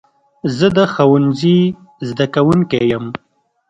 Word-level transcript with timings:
زه 0.57 0.67
د 0.77 0.79
ښوونځي 0.93 1.59
زده 2.09 2.25
کوونکی 2.35 2.81
یم. 2.91 3.05